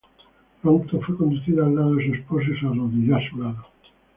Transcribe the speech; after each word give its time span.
Pronto 0.63 0.99
fue 1.01 1.15
conducida 1.15 1.63
al 1.63 1.75
lado 1.75 1.93
de 1.93 2.07
su 2.07 2.13
esposo 2.15 2.45
y 2.51 2.59
se 2.59 2.65
arrodilló 2.65 3.17
a 3.17 3.29
su 3.29 3.37
lado. 3.37 3.67